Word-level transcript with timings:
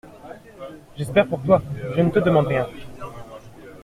J'espère 0.97 1.27
pour 1.27 1.43
toi, 1.43 1.61
je 1.95 2.01
ne 2.01 2.09
te 2.09 2.17
demande 2.17 2.47
rien. 2.47 2.65